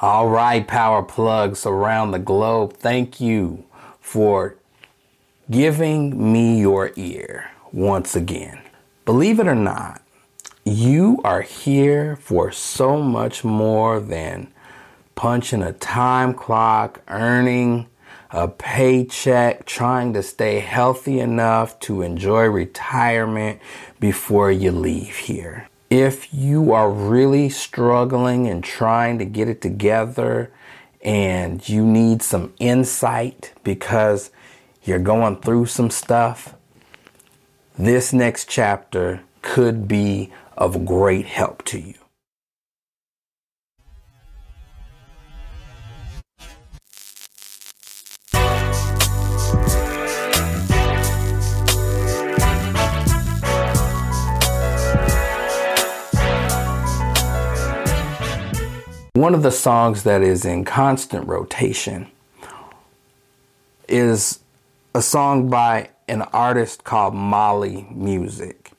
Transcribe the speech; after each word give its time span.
All 0.00 0.28
right, 0.28 0.64
power 0.64 1.02
plugs 1.02 1.66
around 1.66 2.12
the 2.12 2.20
globe. 2.20 2.74
Thank 2.74 3.20
you 3.20 3.64
for 3.98 4.54
giving 5.50 6.32
me 6.32 6.60
your 6.60 6.92
ear 6.94 7.50
once 7.72 8.14
again. 8.14 8.60
Believe 9.04 9.40
it 9.40 9.48
or 9.48 9.56
not, 9.56 10.00
you 10.64 11.20
are 11.24 11.42
here 11.42 12.14
for 12.14 12.52
so 12.52 13.02
much 13.02 13.42
more 13.42 13.98
than 13.98 14.52
punching 15.16 15.64
a 15.64 15.72
time 15.72 16.32
clock, 16.32 17.00
earning 17.08 17.88
a 18.30 18.46
paycheck, 18.46 19.66
trying 19.66 20.12
to 20.12 20.22
stay 20.22 20.60
healthy 20.60 21.18
enough 21.18 21.80
to 21.80 22.02
enjoy 22.02 22.44
retirement 22.44 23.60
before 23.98 24.52
you 24.52 24.70
leave 24.70 25.16
here. 25.16 25.68
If 25.90 26.34
you 26.34 26.72
are 26.72 26.90
really 26.90 27.48
struggling 27.48 28.46
and 28.46 28.62
trying 28.62 29.18
to 29.18 29.24
get 29.24 29.48
it 29.48 29.62
together 29.62 30.50
and 31.02 31.66
you 31.66 31.84
need 31.84 32.22
some 32.22 32.52
insight 32.58 33.54
because 33.64 34.30
you're 34.84 34.98
going 34.98 35.36
through 35.36 35.66
some 35.66 35.90
stuff, 35.90 36.54
this 37.78 38.12
next 38.12 38.50
chapter 38.50 39.22
could 39.40 39.88
be 39.88 40.30
of 40.56 40.84
great 40.84 41.26
help 41.26 41.64
to 41.66 41.78
you. 41.78 41.97
One 59.28 59.34
of 59.34 59.42
the 59.42 59.52
songs 59.52 60.04
that 60.04 60.22
is 60.22 60.46
in 60.46 60.64
constant 60.64 61.28
rotation 61.28 62.10
is 63.86 64.38
a 64.94 65.02
song 65.02 65.50
by 65.50 65.90
an 66.08 66.22
artist 66.22 66.82
called 66.82 67.14
Mali 67.14 67.86
Music. 67.90 68.70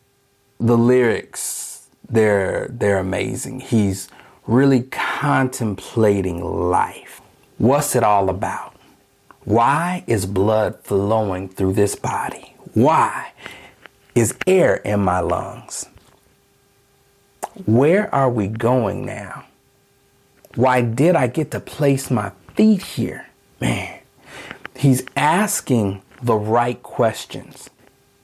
The 0.60 0.76
lyrics, 0.76 1.88
they're 2.10 2.68
they're 2.68 2.98
amazing. 2.98 3.60
He's 3.60 4.10
really 4.48 4.88
contemplating 4.90 6.44
life. 6.44 7.22
What's 7.60 7.96
it 7.96 8.02
all 8.02 8.28
about? 8.28 8.76
Why 9.46 10.04
is 10.08 10.26
blood 10.26 10.80
flowing 10.82 11.48
through 11.50 11.74
this 11.74 11.94
body? 11.94 12.56
Why 12.74 13.34
is 14.16 14.36
air 14.48 14.78
in 14.78 15.02
my 15.02 15.20
lungs? 15.20 15.86
Where 17.68 18.12
are 18.16 18.32
we 18.32 18.48
going 18.48 19.06
now? 19.06 19.46
Why 20.56 20.82
did 20.82 21.16
I 21.16 21.28
get 21.28 21.52
to 21.52 21.60
place 21.60 22.10
my 22.10 22.32
feet 22.56 22.82
here? 22.82 23.28
Man, 23.62 24.00
he's 24.76 25.06
asking 25.16 26.02
the 26.22 26.36
right 26.36 26.82
questions. 26.82 27.70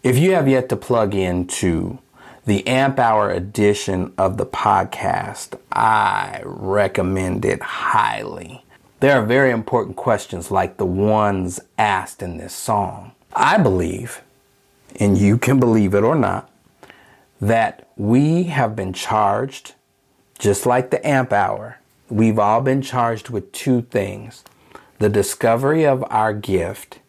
If 0.01 0.17
you 0.17 0.31
have 0.33 0.47
yet 0.47 0.69
to 0.69 0.75
plug 0.75 1.13
into 1.13 1.99
the 2.45 2.65
amp 2.67 2.99
hour 2.99 3.29
edition 3.31 4.13
of 4.17 4.37
the 4.37 4.45
podcast, 4.45 5.59
I 5.71 6.41
recommend 6.43 7.45
it 7.45 7.61
highly. 7.61 8.63
There 9.01 9.19
are 9.19 9.25
very 9.25 9.51
important 9.51 9.95
questions 9.95 10.49
like 10.49 10.77
the 10.77 10.85
ones 10.85 11.59
asked 11.77 12.23
in 12.23 12.37
this 12.37 12.53
song. 12.53 13.11
I 13.35 13.57
believe, 13.57 14.21
and 14.99 15.17
you 15.17 15.37
can 15.37 15.59
believe 15.59 15.93
it 15.93 16.03
or 16.03 16.15
not, 16.15 16.49
that 17.39 17.87
we 17.97 18.43
have 18.43 18.75
been 18.75 18.93
charged, 18.93 19.75
just 20.39 20.65
like 20.65 20.89
the 20.89 21.05
amp 21.05 21.33
hour, 21.33 21.79
we've 22.09 22.39
all 22.39 22.61
been 22.61 22.81
charged 22.81 23.29
with 23.29 23.51
two 23.51 23.81
things 23.83 24.43
the 24.99 25.09
discovery 25.09 25.85
of 25.85 26.05
our 26.09 26.33
gift 26.33 26.99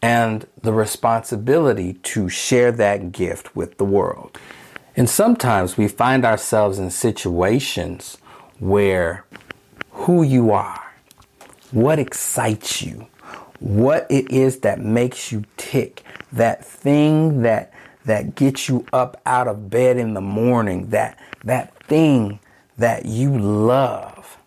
and 0.00 0.46
the 0.62 0.72
responsibility 0.72 1.94
to 1.94 2.28
share 2.28 2.72
that 2.72 3.12
gift 3.12 3.54
with 3.54 3.76
the 3.76 3.84
world. 3.84 4.38
And 4.96 5.08
sometimes 5.08 5.76
we 5.76 5.88
find 5.88 6.24
ourselves 6.24 6.78
in 6.78 6.90
situations 6.90 8.18
where 8.58 9.24
who 9.90 10.22
you 10.22 10.52
are, 10.52 10.92
what 11.70 11.98
excites 11.98 12.82
you, 12.82 13.06
what 13.60 14.06
it 14.10 14.30
is 14.30 14.60
that 14.60 14.80
makes 14.80 15.32
you 15.32 15.44
tick, 15.56 16.02
that 16.32 16.64
thing 16.64 17.42
that 17.42 17.72
that 18.04 18.34
gets 18.34 18.68
you 18.68 18.84
up 18.92 19.20
out 19.24 19.48
of 19.48 19.70
bed 19.70 19.96
in 19.96 20.12
the 20.12 20.20
morning, 20.20 20.90
that 20.90 21.18
that 21.44 21.74
thing 21.84 22.38
that 22.78 23.06
you 23.06 23.36
love 23.36 24.38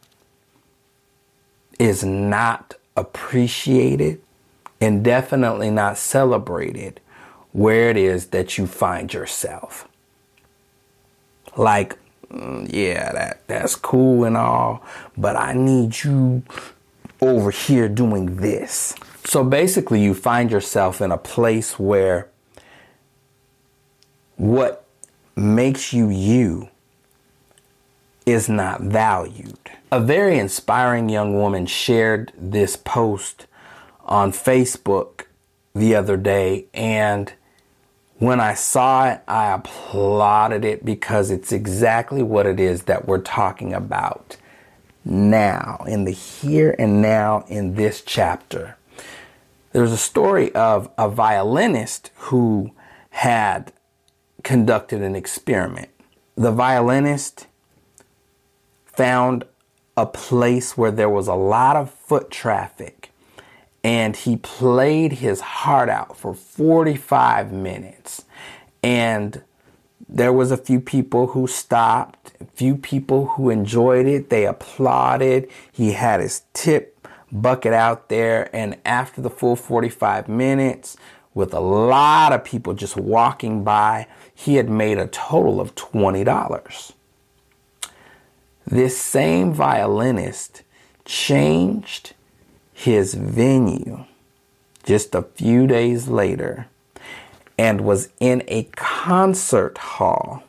is 1.80 2.04
not 2.04 2.76
appreciated 2.96 4.22
and 4.82 5.04
definitely 5.04 5.72
not 5.72 5.98
celebrated 5.98 7.00
where 7.52 7.90
it 7.90 7.98
is 7.98 8.28
that 8.28 8.58
you 8.58 8.68
find 8.68 9.14
yourself. 9.14 9.88
Like, 11.56 11.98
mm, 12.32 12.72
yeah, 12.72 13.12
that, 13.14 13.48
that's 13.48 13.76
cool 13.76 14.24
and 14.24 14.38
all, 14.38 14.84
but 15.18 15.36
I 15.36 15.54
need 15.54 16.04
you 16.04 16.44
over 17.22 17.52
here 17.52 17.90
doing 17.90 18.38
this. 18.38 18.96
So 19.24 19.44
basically, 19.44 20.02
you 20.02 20.14
find 20.14 20.52
yourself 20.52 21.02
in 21.02 21.12
a 21.12 21.18
place 21.18 21.80
where 21.80 22.30
what 24.36 24.86
makes 25.36 25.94
you 25.94 26.10
you 26.10 26.70
is 28.28 28.50
not 28.50 28.82
valued. 28.82 29.58
A 29.90 30.02
very 30.02 30.38
inspiring 30.38 31.08
young 31.08 31.34
woman 31.34 31.66
shared 31.66 32.34
this 32.38 32.76
post 32.76 33.48
on 34.04 34.34
Facebook 34.34 35.24
the 35.74 35.96
other 35.96 36.18
day, 36.18 36.66
and 36.74 37.32
when 38.18 38.42
I 38.42 38.54
saw 38.54 39.10
it, 39.12 39.22
I 39.28 39.54
applauded 39.54 40.66
it 40.66 40.84
because 40.84 41.32
it's 41.32 41.54
exactly 41.54 42.22
what 42.22 42.46
it 42.46 42.60
is 42.60 42.84
that 42.84 43.08
we're 43.08 43.22
talking 43.22 43.74
about 43.74 44.36
now, 45.06 45.84
in 45.88 46.04
the 46.04 46.12
here 46.12 46.76
and 46.78 47.02
now 47.02 47.46
in 47.48 47.76
this 47.76 48.02
chapter. 48.02 48.76
There's 49.72 49.94
a 49.94 49.98
story 49.98 50.54
of 50.54 50.90
a 50.98 51.08
violinist 51.08 52.12
who 52.16 52.72
had 53.12 53.72
conducted 54.44 55.02
an 55.02 55.16
experiment. 55.16 55.90
The 56.36 56.52
violinist 56.52 57.48
found 58.98 59.46
a 59.96 60.08
place 60.08 60.76
where 60.76 60.92
there 60.92 61.10
was 61.10 61.28
a 61.28 61.36
lot 61.36 61.76
of 61.76 61.92
foot 61.92 62.32
traffic 62.32 63.12
and 63.84 64.16
he 64.16 64.38
played 64.38 65.14
his 65.14 65.40
heart 65.40 65.88
out 65.88 66.18
for 66.18 66.34
45 66.34 67.52
minutes. 67.54 68.26
And 68.82 69.44
there 70.10 70.34
was 70.34 70.52
a 70.52 70.58
few 70.58 70.80
people 70.80 71.28
who 71.28 71.48
stopped 71.48 72.34
a 72.42 72.46
few 72.56 72.76
people 72.76 73.28
who 73.28 73.50
enjoyed 73.50 74.08
it. 74.08 74.30
They 74.30 74.46
applauded. 74.46 75.48
He 75.72 75.94
had 75.94 76.20
his 76.20 76.42
tip 76.54 77.08
bucket 77.32 77.74
out 77.74 78.10
there 78.10 78.50
and 78.56 78.78
after 78.84 79.22
the 79.22 79.30
full 79.30 79.56
45 79.56 80.28
minutes 80.28 80.98
with 81.34 81.54
a 81.54 81.60
lot 81.60 82.34
of 82.34 82.44
people 82.44 82.74
just 82.74 82.98
walking 82.98 83.64
by 83.64 84.08
he 84.34 84.56
had 84.56 84.70
made 84.70 84.98
a 84.98 85.08
total 85.08 85.60
of 85.60 85.76
$20 85.76 86.94
this 88.68 88.98
same 88.98 89.54
violinist 89.54 90.64
changed 91.06 92.14
his 92.74 93.14
venue 93.14 94.04
just 94.84 95.16
a 95.16 95.22
few 95.22 95.66
days 95.66 96.10
later 96.10 96.68
and 97.58 97.82
was 97.82 98.10
in 98.20 98.44
a 98.48 98.64
concert 98.76 99.78
hall 99.78 100.44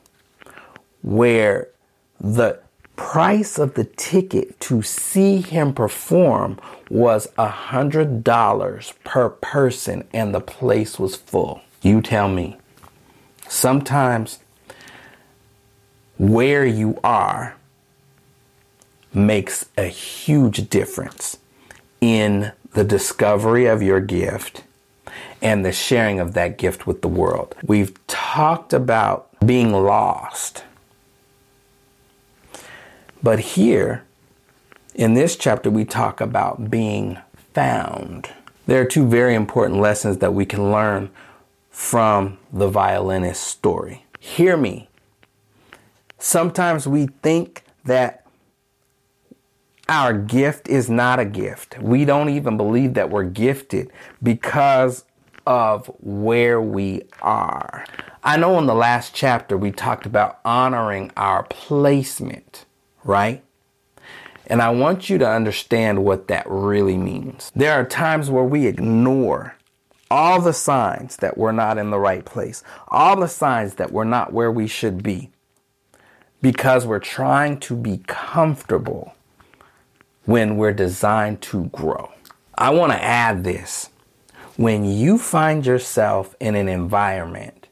where 1.03 1.69
the 2.21 2.61
price 2.97 3.57
of 3.59 3.75
the 3.75 3.85
ticket 3.85 4.59
to 4.59 4.83
see 4.83 5.41
him 5.41 5.73
perform 5.73 6.59
was 6.91 7.29
a 7.39 7.49
hundred 7.49 8.25
dollars 8.25 8.93
per 9.05 9.29
person 9.29 10.07
and 10.13 10.35
the 10.35 10.41
place 10.41 10.99
was 10.99 11.15
full. 11.15 11.63
You 11.81 12.03
tell 12.03 12.29
me. 12.29 12.57
Sometimes 13.49 14.41
where 16.19 16.67
you 16.67 16.99
are 17.05 17.58
makes 19.13 19.67
a 19.77 19.87
huge 19.87 20.69
difference 20.69 21.39
in 22.01 22.53
the 22.73 22.85
discovery 22.85 23.67
of 23.67 23.83
your 23.83 24.01
gift 24.01 24.65
and 25.41 25.65
the 25.65 25.73
sharing 25.73 26.21
of 26.21 26.35
that 26.35 26.59
gift 26.59 26.87
with 26.87 27.03
the 27.03 27.09
world. 27.09 27.55
We've 27.65 27.95
talked 28.07 28.73
about 28.73 29.29
being 29.45 29.73
lost. 29.73 30.65
But 33.23 33.39
here, 33.41 34.05
in 34.95 35.15
this 35.15 35.37
chapter, 35.37 35.71
we 35.71 35.85
talk 35.85 36.21
about 36.21 36.71
being 36.71 37.19
found. 37.55 38.31
There 38.67 38.81
are 38.81 38.85
two 38.85 39.07
very 39.07 39.35
important 39.35 39.81
lessons 39.81 40.19
that 40.19 40.35
we 40.35 40.45
can 40.45 40.71
learn 40.71 41.11
from 41.71 42.39
the 42.53 42.69
violinist 42.69 43.45
story. 43.45 44.05
Hear 44.21 44.57
me. 44.57 44.89
Sometimes 46.19 46.87
we 46.87 47.07
think 47.23 47.65
that 47.85 48.27
our 49.89 50.13
gift 50.13 50.69
is 50.69 50.91
not 50.91 51.19
a 51.19 51.25
gift. 51.25 51.79
We 51.81 52.05
don't 52.05 52.29
even 52.29 52.57
believe 52.57 52.95
that 52.95 53.11
we're 53.11 53.25
gifted 53.25 53.91
because 54.23 55.05
of 55.47 55.87
where 56.01 56.61
we 56.61 57.03
are. 57.23 57.87
I 58.23 58.37
know 58.37 58.59
in 58.59 58.67
the 58.67 58.75
last 58.75 59.15
chapter 59.15 59.57
we 59.57 59.71
talked 59.71 60.05
about 60.05 60.41
honoring 60.45 61.11
our 61.17 61.45
placement, 61.45 62.67
right? 63.03 63.43
And 64.47 64.61
I 64.61 64.71
want 64.71 65.09
you 65.09 65.19
to 65.19 65.29
understand 65.29 66.05
what 66.05 66.29
that 66.29 66.45
really 66.49 66.97
means. 66.97 67.51
There 67.57 67.73
are 67.73 67.85
times 67.85 68.31
where 68.31 68.45
we 68.45 68.67
ignore 68.67 69.55
all 70.11 70.41
the 70.41 70.55
signs 70.55 71.17
that 71.17 71.37
we're 71.37 71.53
not 71.53 71.79
in 71.79 71.91
the 71.91 71.99
right 71.99 72.25
place, 72.25 72.63
all 72.89 73.17
the 73.17 73.29
signs 73.29 73.75
that 73.75 73.93
we're 73.93 74.05
not 74.05 74.33
where 74.33 74.51
we 74.51 74.67
should 74.67 75.03
be, 75.03 75.31
because 76.41 76.87
we're 76.87 76.99
trying 76.99 77.61
to 77.61 77.77
be 77.77 78.03
comfortable 78.07 79.15
when 80.29 80.59
we're 80.59 80.75
designed 80.75 81.41
to 81.41 81.65
grow. 81.69 82.13
I 82.55 82.69
want 82.69 82.93
to 82.93 83.03
add 83.03 83.45
this. 83.45 83.89
When 84.59 84.85
you 84.85 85.17
find 85.17 85.65
yourself 85.65 86.37
in 86.39 86.55
an 86.55 86.69
environment 86.69 87.67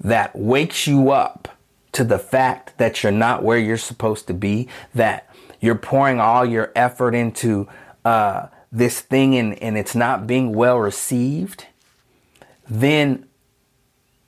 that 0.00 0.34
wakes 0.34 0.86
you 0.86 1.10
up 1.10 1.46
to 1.92 2.02
the 2.02 2.18
fact 2.18 2.78
that 2.78 3.02
you're 3.02 3.12
not 3.12 3.42
where 3.42 3.58
you're 3.58 3.76
supposed 3.76 4.26
to 4.28 4.32
be, 4.32 4.68
that 4.94 5.28
you're 5.60 5.74
pouring 5.74 6.18
all 6.18 6.46
your 6.46 6.72
effort 6.74 7.14
into 7.14 7.68
uh, 8.06 8.46
this 8.72 9.02
thing 9.02 9.36
and, 9.36 9.62
and 9.62 9.76
it's 9.76 9.94
not 9.94 10.26
being 10.26 10.54
well 10.54 10.78
received, 10.78 11.66
then 12.70 13.28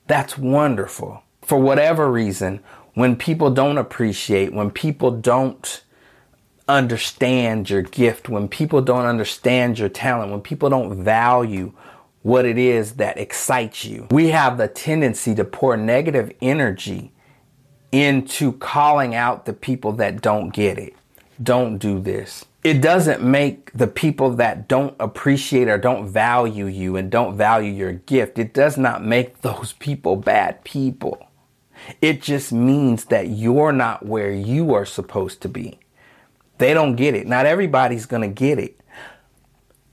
that's 0.05 0.37
wonderful. 0.37 1.23
For 1.41 1.59
whatever 1.59 2.11
reason, 2.11 2.59
when 2.93 3.15
people 3.15 3.49
don't 3.49 3.79
appreciate, 3.79 4.53
when 4.53 4.69
people 4.69 5.09
don't 5.09 5.81
understand 6.71 7.69
your 7.69 7.81
gift, 7.81 8.29
when 8.29 8.47
people 8.47 8.81
don't 8.81 9.05
understand 9.05 9.79
your 9.79 9.89
talent, 9.89 10.31
when 10.31 10.41
people 10.41 10.69
don't 10.69 11.03
value 11.03 11.73
what 12.23 12.45
it 12.45 12.57
is 12.57 12.93
that 12.93 13.17
excites 13.17 13.85
you, 13.85 14.07
we 14.11 14.29
have 14.29 14.57
the 14.57 14.67
tendency 14.67 15.35
to 15.35 15.43
pour 15.43 15.77
negative 15.77 16.31
energy 16.41 17.11
into 17.91 18.53
calling 18.53 19.13
out 19.15 19.45
the 19.45 19.53
people 19.53 19.91
that 19.93 20.21
don't 20.21 20.49
get 20.51 20.77
it 20.77 20.95
don't 21.41 21.77
do 21.77 21.99
this. 21.99 22.45
It 22.63 22.81
doesn't 22.81 23.23
make 23.23 23.71
the 23.73 23.87
people 23.87 24.31
that 24.35 24.67
don't 24.67 24.95
appreciate 24.99 25.67
or 25.67 25.77
don't 25.77 26.07
value 26.07 26.67
you 26.67 26.95
and 26.95 27.09
don't 27.09 27.35
value 27.35 27.71
your 27.71 27.93
gift, 27.93 28.37
it 28.37 28.53
does 28.53 28.77
not 28.77 29.03
make 29.03 29.41
those 29.41 29.73
people 29.73 30.15
bad 30.15 30.63
people. 30.63 31.27
It 31.99 32.21
just 32.21 32.51
means 32.51 33.05
that 33.05 33.29
you're 33.29 33.71
not 33.71 34.05
where 34.05 34.31
you 34.31 34.75
are 34.75 34.85
supposed 34.85 35.41
to 35.41 35.49
be. 35.49 35.79
They 36.61 36.75
don't 36.75 36.95
get 36.95 37.15
it. 37.15 37.25
Not 37.25 37.47
everybody's 37.47 38.05
going 38.05 38.21
to 38.21 38.27
get 38.27 38.59
it. 38.59 38.79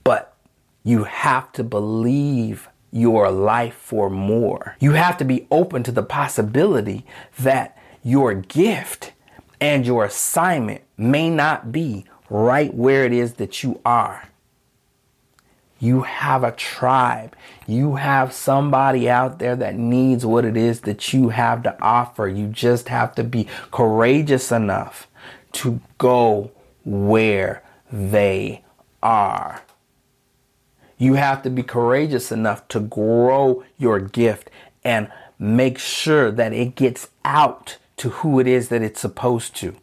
But 0.03 0.37
you 0.83 1.05
have 1.05 1.51
to 1.53 1.63
believe 1.63 2.69
your 2.91 3.31
life 3.31 3.73
for 3.73 4.07
more. 4.07 4.75
You 4.79 4.91
have 4.91 5.17
to 5.17 5.25
be 5.25 5.47
open 5.49 5.81
to 5.81 5.91
the 5.91 6.03
possibility 6.03 7.07
that 7.39 7.75
your 8.03 8.35
gift 8.35 9.13
and 9.59 9.83
your 9.83 10.05
assignment 10.05 10.83
may 10.95 11.27
not 11.31 11.71
be 11.71 12.05
right 12.29 12.71
where 12.71 13.03
it 13.03 13.13
is 13.13 13.33
that 13.33 13.63
you 13.63 13.81
are. 13.83 14.29
You 15.79 16.03
have 16.03 16.43
a 16.43 16.51
tribe. 16.51 17.35
You 17.65 17.95
have 17.95 18.31
somebody 18.31 19.09
out 19.09 19.39
there 19.39 19.55
that 19.55 19.73
needs 19.73 20.23
what 20.23 20.45
it 20.45 20.55
is 20.55 20.81
that 20.81 21.13
you 21.13 21.29
have 21.29 21.63
to 21.63 21.81
offer. 21.81 22.27
You 22.27 22.45
just 22.45 22.89
have 22.89 23.15
to 23.15 23.23
be 23.23 23.47
courageous 23.71 24.51
enough 24.51 25.07
to 25.53 25.81
go 25.97 26.51
where 26.85 27.63
they 27.91 28.63
are. 29.01 29.63
You 30.97 31.13
have 31.13 31.41
to 31.43 31.49
be 31.49 31.63
courageous 31.63 32.31
enough 32.31 32.67
to 32.69 32.79
grow 32.79 33.63
your 33.77 33.99
gift 33.99 34.49
and 34.83 35.09
make 35.37 35.77
sure 35.77 36.31
that 36.31 36.51
it 36.51 36.75
gets 36.75 37.09
out 37.23 37.77
to 37.97 38.09
who 38.09 38.39
it 38.39 38.47
is 38.47 38.69
that 38.69 38.81
it's 38.81 38.99
supposed 38.99 39.55
to. 39.57 39.75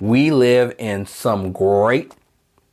We 0.00 0.30
live 0.30 0.74
in 0.78 1.04
some 1.06 1.52
great 1.52 2.14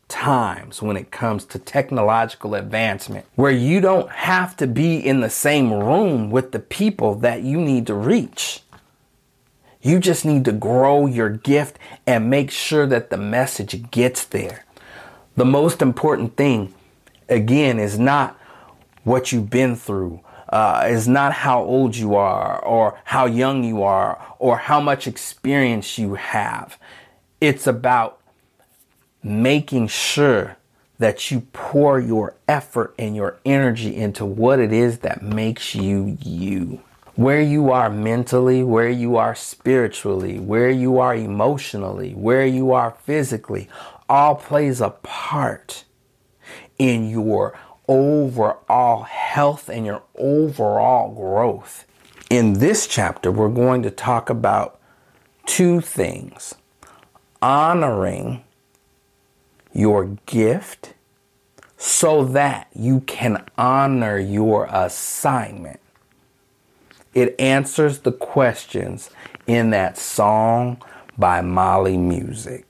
times 0.08 0.82
when 0.82 0.96
it 0.96 1.12
comes 1.12 1.44
to 1.46 1.60
technological 1.60 2.56
advancement 2.56 3.26
where 3.36 3.52
you 3.52 3.82
don't 3.82 4.10
have 4.10 4.56
to 4.58 4.68
be 4.68 4.98
in 4.98 5.20
the 5.20 5.30
same 5.30 5.74
room 5.74 6.32
with 6.32 6.52
the 6.52 6.60
people 6.60 7.16
that 7.16 7.44
you 7.44 7.60
need 7.60 7.88
to 7.88 7.94
reach. 7.94 8.62
You 9.82 10.00
just 10.00 10.26
need 10.26 10.46
to 10.46 10.52
grow 10.52 11.06
your 11.06 11.30
gift 11.30 11.78
and 12.06 12.30
make 12.30 12.52
sure 12.52 12.86
that 12.88 13.10
the 13.10 13.18
message 13.18 13.90
gets 13.92 14.24
there. 14.26 14.66
The 15.36 15.46
most 15.46 15.82
important 15.82 16.36
thing, 16.36 16.74
again, 17.30 17.80
is 17.80 18.00
not 18.00 18.38
what 19.04 19.32
you've 19.32 19.50
been 19.50 19.76
through 19.76 20.22
uh, 20.50 20.86
is 20.90 21.08
not 21.08 21.34
how 21.34 21.62
old 21.62 21.96
you 21.96 22.16
are 22.16 22.60
or 22.64 23.00
how 23.04 23.26
young 23.26 23.64
you 23.64 23.84
are 23.84 24.34
or 24.40 24.58
how 24.58 24.80
much 24.80 25.08
experience 25.08 25.98
you 25.98 26.16
have. 26.16 26.78
It's 27.42 27.68
about 27.68 28.20
making 29.24 29.88
sure 29.88 30.58
that 31.00 31.30
you 31.30 31.42
pour 31.54 32.00
your 32.00 32.36
effort 32.48 32.96
and 32.98 33.16
your 33.16 33.38
energy 33.46 33.96
into 33.96 34.26
what 34.26 34.60
it 34.60 34.74
is 34.74 35.00
that 35.00 35.22
makes 35.22 35.76
you 35.76 36.18
you. 36.22 36.82
Where 37.18 37.42
you 37.42 37.72
are 37.72 37.90
mentally, 37.90 38.64
where 38.64 38.92
you 38.92 39.18
are 39.18 39.34
spiritually, 39.34 40.40
where 40.40 40.70
you 40.70 41.00
are 41.00 41.16
emotionally, 41.16 42.14
where 42.14 42.46
you 42.46 42.74
are 42.74 42.92
physically, 42.92 43.68
all 44.08 44.36
plays 44.36 44.82
a 44.82 44.92
part 44.92 45.84
in 46.78 47.10
your 47.10 47.58
overall 47.88 49.02
health 49.02 49.68
and 49.68 49.84
your 49.84 50.04
overall 50.16 51.12
growth. 51.12 51.86
In 52.30 52.54
this 52.54 52.86
chapter, 52.86 53.32
we're 53.32 53.50
going 53.50 53.82
to 53.82 53.90
talk 53.90 54.30
about 54.30 54.80
two 55.48 55.82
things 55.82 56.54
honoring 57.42 58.44
your 59.74 60.18
gift 60.28 60.94
so 61.78 62.24
that 62.26 62.68
you 62.76 63.00
can 63.02 63.44
honor 63.58 64.20
your 64.20 64.68
assignment. 64.72 65.80
It 67.18 67.36
answers 67.40 68.00
the 68.00 68.12
questions 68.12 69.10
in 69.48 69.72
that 69.72 69.98
song 69.98 70.82
by 71.18 71.42
Mali 71.42 71.98
Music 71.98 72.68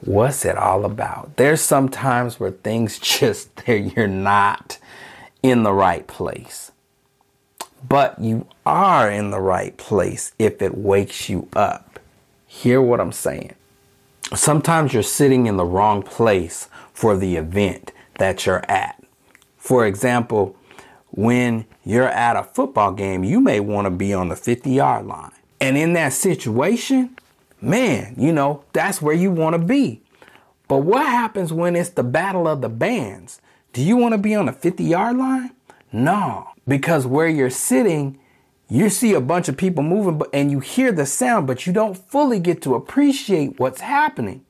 what's 0.00 0.44
it 0.44 0.56
all 0.56 0.84
about? 0.84 1.36
There's 1.36 1.60
some 1.60 1.88
times 1.88 2.40
where 2.40 2.50
things 2.50 2.98
just 3.18 3.54
there 3.56 3.76
you're 3.76 4.06
not 4.06 4.78
in 5.42 5.62
the 5.62 5.72
right 5.72 6.06
place. 6.06 6.72
But 7.88 8.18
you 8.18 8.46
are 8.66 9.10
in 9.10 9.30
the 9.30 9.40
right 9.40 9.74
place 9.76 10.32
if 10.38 10.60
it 10.60 10.76
wakes 10.76 11.30
you 11.30 11.48
up. 11.54 11.98
Hear 12.46 12.82
what 12.82 13.00
I'm 13.00 13.12
saying. 13.12 13.54
Sometimes 14.34 14.92
you're 14.92 15.02
sitting 15.02 15.46
in 15.46 15.56
the 15.56 15.64
wrong 15.64 16.02
place 16.02 16.68
for 16.92 17.16
the 17.16 17.36
event 17.36 17.92
that 18.18 18.44
you're 18.44 18.64
at. 18.68 19.02
For 19.56 19.86
example, 19.86 20.56
when 21.10 21.66
you're 21.84 22.08
at 22.08 22.36
a 22.36 22.42
football 22.42 22.92
game, 22.92 23.24
you 23.24 23.40
may 23.40 23.60
want 23.60 23.86
to 23.86 23.90
be 23.90 24.12
on 24.14 24.28
the 24.28 24.36
50 24.36 24.70
yard 24.70 25.06
line. 25.06 25.32
And 25.60 25.76
in 25.76 25.92
that 25.94 26.12
situation, 26.12 27.16
man, 27.60 28.14
you 28.16 28.32
know, 28.32 28.64
that's 28.72 29.02
where 29.02 29.14
you 29.14 29.30
want 29.30 29.54
to 29.54 29.58
be. 29.58 30.02
But 30.68 30.78
what 30.78 31.06
happens 31.06 31.52
when 31.52 31.74
it's 31.74 31.90
the 31.90 32.04
battle 32.04 32.46
of 32.46 32.60
the 32.60 32.68
bands? 32.68 33.40
Do 33.72 33.82
you 33.82 33.96
want 33.96 34.12
to 34.12 34.18
be 34.18 34.34
on 34.34 34.46
the 34.46 34.52
50 34.52 34.84
yard 34.84 35.16
line? 35.16 35.50
No, 35.92 36.48
because 36.66 37.06
where 37.06 37.28
you're 37.28 37.50
sitting, 37.50 38.18
you 38.68 38.88
see 38.88 39.12
a 39.12 39.20
bunch 39.20 39.48
of 39.48 39.56
people 39.56 39.82
moving 39.82 40.22
and 40.32 40.50
you 40.50 40.60
hear 40.60 40.92
the 40.92 41.06
sound, 41.06 41.48
but 41.48 41.66
you 41.66 41.72
don't 41.72 41.98
fully 41.98 42.38
get 42.38 42.62
to 42.62 42.76
appreciate 42.76 43.58
what's 43.58 43.80
happening. 43.80 44.44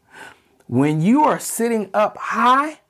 When 0.67 1.01
you 1.01 1.25
are 1.25 1.41
sitting 1.41 1.89
up 1.95 2.19
high, 2.19 2.81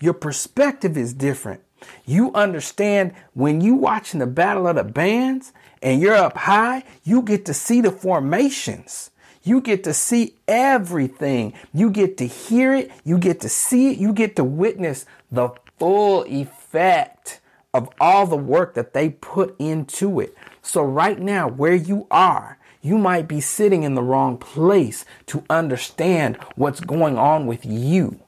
your 0.00 0.14
perspective 0.14 0.96
is 0.96 1.12
different. 1.12 1.63
You 2.04 2.32
understand 2.34 3.14
when 3.34 3.60
you 3.60 3.74
watching 3.74 4.20
the 4.20 4.26
battle 4.26 4.66
of 4.66 4.76
the 4.76 4.84
bands 4.84 5.52
and 5.82 6.00
you're 6.00 6.14
up 6.14 6.36
high, 6.36 6.84
you 7.04 7.22
get 7.22 7.44
to 7.46 7.54
see 7.54 7.80
the 7.80 7.90
formations. 7.90 9.10
You 9.42 9.60
get 9.60 9.84
to 9.84 9.92
see 9.92 10.34
everything. 10.48 11.52
You 11.72 11.90
get 11.90 12.16
to 12.18 12.26
hear 12.26 12.74
it. 12.74 12.90
You 13.04 13.18
get 13.18 13.40
to 13.40 13.48
see 13.48 13.90
it. 13.92 13.98
You 13.98 14.12
get 14.12 14.36
to 14.36 14.44
witness 14.44 15.04
the 15.30 15.50
full 15.78 16.24
effect 16.24 17.40
of 17.74 17.90
all 18.00 18.26
the 18.26 18.36
work 18.36 18.74
that 18.74 18.94
they 18.94 19.10
put 19.10 19.54
into 19.58 20.20
it. 20.20 20.34
So, 20.62 20.82
right 20.82 21.18
now, 21.18 21.48
where 21.48 21.74
you 21.74 22.06
are, 22.10 22.56
you 22.80 22.96
might 22.96 23.28
be 23.28 23.40
sitting 23.40 23.82
in 23.82 23.94
the 23.94 24.02
wrong 24.02 24.38
place 24.38 25.04
to 25.26 25.44
understand 25.50 26.36
what's 26.54 26.80
going 26.80 27.18
on 27.18 27.46
with 27.46 27.66
you. 27.66 28.20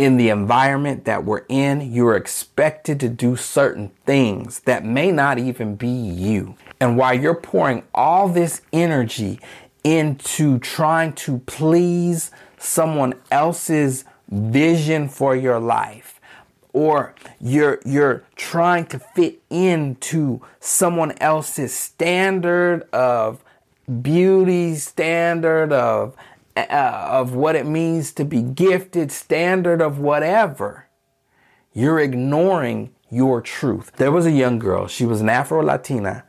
In 0.00 0.16
the 0.16 0.30
environment 0.30 1.04
that 1.04 1.26
we're 1.26 1.44
in, 1.50 1.92
you're 1.92 2.16
expected 2.16 2.98
to 3.00 3.08
do 3.10 3.36
certain 3.36 3.90
things 4.06 4.60
that 4.60 4.82
may 4.82 5.12
not 5.12 5.38
even 5.38 5.76
be 5.76 5.90
you. 5.90 6.54
And 6.80 6.96
while 6.96 7.12
you're 7.12 7.34
pouring 7.34 7.82
all 7.94 8.26
this 8.26 8.62
energy 8.72 9.40
into 9.84 10.58
trying 10.60 11.12
to 11.12 11.40
please 11.40 12.30
someone 12.56 13.12
else's 13.30 14.06
vision 14.30 15.06
for 15.06 15.36
your 15.36 15.58
life 15.58 16.18
or 16.72 17.14
you're 17.38 17.78
you're 17.84 18.24
trying 18.36 18.86
to 18.86 18.98
fit 18.98 19.42
into 19.50 20.40
someone 20.60 21.12
else's 21.18 21.74
standard 21.74 22.88
of 22.94 23.44
beauty 24.00 24.76
standard 24.76 25.74
of 25.74 26.16
uh, 26.56 26.66
of 26.70 27.34
what 27.34 27.56
it 27.56 27.66
means 27.66 28.12
to 28.12 28.24
be 28.24 28.42
gifted 28.42 29.12
standard 29.12 29.80
of 29.80 29.98
whatever 29.98 30.86
you're 31.72 32.00
ignoring 32.00 32.92
your 33.10 33.40
truth. 33.40 33.92
There 33.96 34.12
was 34.12 34.26
a 34.26 34.30
young 34.30 34.58
girl 34.58 34.86
she 34.86 35.06
was 35.06 35.20
an 35.20 35.28
afro 35.28 35.62
latina 35.62 36.24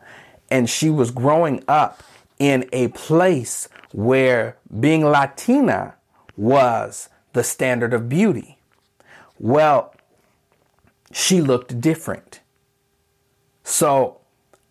and 0.50 0.70
she 0.70 0.90
was 0.90 1.12
growing 1.12 1.64
up 1.68 2.04
in 2.40 2.68
a 2.72 2.90
place 2.90 3.68
where 3.92 4.58
being 4.80 5.04
latina 5.04 5.96
was 6.38 7.10
the 7.34 7.44
standard 7.44 7.94
of 7.94 8.10
beauty. 8.10 8.58
Well 9.40 9.94
she 11.12 11.42
looked 11.42 11.82
different. 11.82 12.42
So 13.64 14.20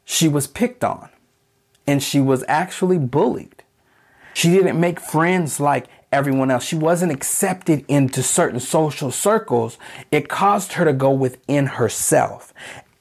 she 0.05 0.29
was 0.29 0.47
picked 0.47 0.85
on 0.85 1.11
and 1.87 2.03
she 2.03 2.21
was 2.21 2.45
actually 2.49 2.99
bullied. 2.99 3.50
She 4.41 4.49
didn't 4.49 4.81
make 4.81 4.99
friends 5.01 5.61
like 5.61 5.85
everyone 6.11 6.51
else. 6.51 6.65
She 6.65 6.75
wasn't 6.75 7.13
accepted 7.13 7.85
into 7.89 8.23
certain 8.23 8.59
social 8.59 9.11
circles. 9.11 9.77
It 10.11 10.31
caused 10.31 10.73
her 10.73 10.87
to 10.87 10.95
go 10.95 11.11
within 11.11 11.67
herself. 11.67 12.55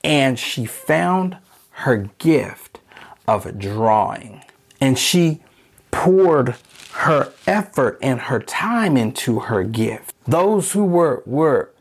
And 0.04 0.38
she 0.38 0.66
found 0.66 1.38
her 1.86 2.10
gift 2.18 2.82
of 3.26 3.58
drawing. 3.58 4.44
And 4.82 5.00
she 5.00 5.40
poured 5.92 6.58
her 6.92 7.32
effort 7.48 7.98
and 8.02 8.20
her 8.20 8.42
time 8.42 8.98
into 8.98 9.40
her 9.40 9.64
gift. 9.64 10.14
Those 10.28 10.74
who 10.74 10.84
were, 10.84 11.24
were 11.26 11.72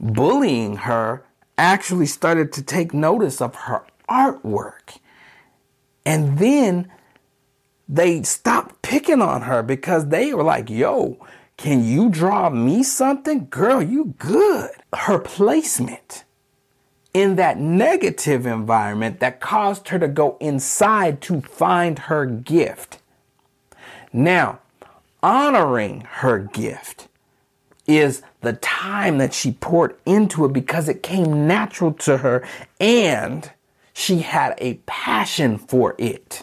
bullying 0.00 0.78
her 0.78 1.24
actually 1.56 2.06
started 2.06 2.52
to 2.54 2.62
take 2.62 2.92
notice 2.92 3.40
of 3.40 3.54
her 3.54 3.84
artwork 4.08 4.98
and 6.04 6.38
then 6.38 6.90
they 7.88 8.22
stopped 8.22 8.82
picking 8.82 9.20
on 9.20 9.42
her 9.42 9.62
because 9.62 10.08
they 10.08 10.32
were 10.34 10.42
like, 10.42 10.70
yo, 10.70 11.18
can 11.56 11.84
you 11.84 12.08
draw 12.08 12.50
me 12.50 12.82
something? 12.82 13.46
Girl, 13.50 13.82
you 13.82 14.14
good. 14.18 14.70
Her 14.94 15.18
placement 15.18 16.24
in 17.12 17.36
that 17.36 17.58
negative 17.58 18.44
environment 18.44 19.20
that 19.20 19.40
caused 19.40 19.88
her 19.88 19.98
to 19.98 20.08
go 20.08 20.36
inside 20.40 21.20
to 21.22 21.40
find 21.42 22.00
her 22.00 22.26
gift. 22.26 22.98
Now, 24.12 24.58
honoring 25.22 26.02
her 26.02 26.38
gift 26.38 27.08
is 27.86 28.22
the 28.40 28.54
time 28.54 29.18
that 29.18 29.32
she 29.32 29.52
poured 29.52 29.96
into 30.04 30.44
it 30.44 30.52
because 30.52 30.88
it 30.88 31.02
came 31.02 31.46
natural 31.46 31.92
to 31.92 32.18
her 32.18 32.46
and 32.80 33.50
she 33.92 34.20
had 34.20 34.54
a 34.58 34.74
passion 34.86 35.56
for 35.56 35.94
it. 35.98 36.42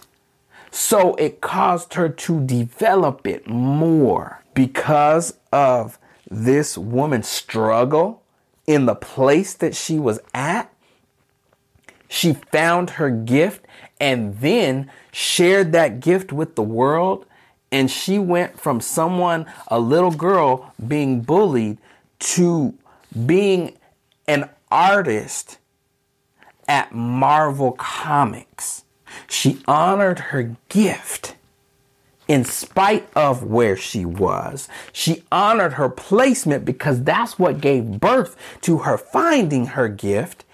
So 0.72 1.16
it 1.16 1.42
caused 1.42 1.94
her 1.96 2.08
to 2.10 2.46
develop 2.46 3.28
it 3.28 3.48
more 3.48 4.42
because 4.54 5.38
of 5.52 6.00
this 6.30 6.78
woman's 6.78 7.28
struggle 7.28 8.24
in 8.66 8.86
the 8.86 8.96
place 8.96 9.54
that 9.56 9.76
she 9.76 10.00
was 10.00 10.20
at. 10.34 10.74
She 12.08 12.34
found 12.34 12.92
her 12.92 13.10
gift 13.10 13.66
and 14.00 14.38
then 14.40 14.90
shared 15.12 15.74
that 15.74 16.00
gift 16.00 16.32
with 16.32 16.56
the 16.56 16.64
world. 16.64 17.26
And 17.72 17.90
she 17.90 18.20
went 18.20 18.60
from 18.60 18.82
someone, 18.82 19.46
a 19.68 19.80
little 19.80 20.12
girl, 20.12 20.74
being 20.86 21.22
bullied 21.22 21.78
to 22.20 22.74
being 23.26 23.78
an 24.28 24.50
artist 24.70 25.58
at 26.68 26.94
Marvel 26.94 27.74
Comics. 27.74 28.84
She 29.28 29.62
honored 29.68 30.20
her 30.20 30.56
gift 30.70 31.36
in 32.28 32.46
spite 32.46 33.10
of 33.16 33.44
where 33.44 33.76
she 33.76 34.06
was. 34.06 34.70
She 34.94 35.24
honored 35.32 35.74
her 35.74 35.90
placement 35.90 36.64
because 36.64 37.04
that's 37.04 37.38
what 37.38 37.60
gave 37.60 38.00
birth 38.00 38.38
to 38.62 38.80
her 38.80 38.98
finding 38.98 39.68
her 39.68 39.90
gift. 39.90 40.46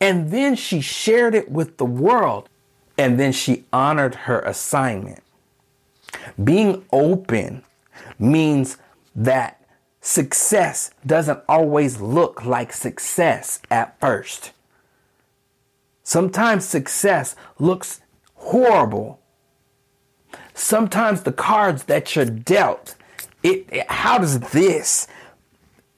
And 0.00 0.30
then 0.30 0.54
she 0.54 0.80
shared 0.80 1.34
it 1.34 1.50
with 1.50 1.78
the 1.78 1.84
world. 1.84 2.48
And 2.96 3.18
then 3.18 3.32
she 3.32 3.64
honored 3.72 4.14
her 4.14 4.40
assignment. 4.40 5.22
Being 6.42 6.84
open 6.92 7.64
means 8.18 8.76
that 9.14 9.60
success 10.00 10.90
doesn't 11.04 11.40
always 11.48 12.00
look 12.00 12.44
like 12.44 12.72
success 12.72 13.60
at 13.70 13.98
first. 14.00 14.52
Sometimes 16.10 16.64
success 16.64 17.36
looks 17.60 18.00
horrible. 18.34 19.20
Sometimes 20.54 21.22
the 21.22 21.30
cards 21.30 21.84
that 21.84 22.16
you're 22.16 22.24
dealt, 22.24 22.96
it, 23.44 23.64
it, 23.70 23.88
how 23.88 24.18
does 24.18 24.40
this 24.40 25.06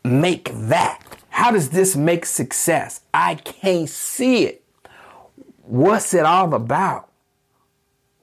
make 0.04 0.50
that? 0.52 1.02
How 1.30 1.50
does 1.50 1.70
this 1.70 1.96
make 1.96 2.26
success? 2.26 3.00
I 3.14 3.36
can't 3.36 3.88
see 3.88 4.44
it. 4.44 4.62
What's 5.62 6.12
it 6.12 6.26
all 6.26 6.52
about? 6.52 7.08